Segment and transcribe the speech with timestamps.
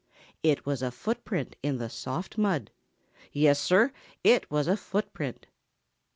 [0.41, 2.71] It was a footprint in the soft mud.
[3.31, 3.91] Yes, Sir,
[4.23, 5.45] it was a footprint.